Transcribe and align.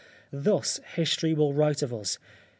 Thus 0.33 0.79
history 0.95 1.31
will 1.35 1.53
write 1.53 1.83
of 1.83 1.93
us. 1.93 2.17